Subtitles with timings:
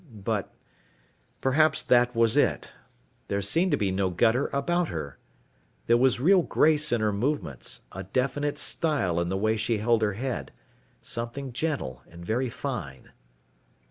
[0.25, 0.51] But
[1.41, 2.71] perhaps that was it,
[3.27, 5.19] there seemed to be no gutter about her.
[5.85, 10.01] There was real grace in her movements, a definite style in the way she held
[10.01, 10.51] her head,
[11.03, 13.11] something gentle and very fine.